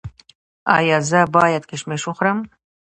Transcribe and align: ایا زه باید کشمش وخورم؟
ایا 0.77 0.97
زه 1.09 1.21
باید 1.35 1.63
کشمش 1.71 2.01
وخورم؟ 2.05 2.39